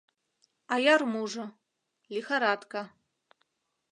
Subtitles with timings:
[0.73, 1.45] Аярмужо—
[2.13, 2.81] лихорадка.